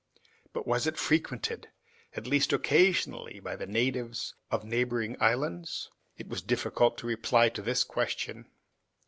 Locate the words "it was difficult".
6.17-6.97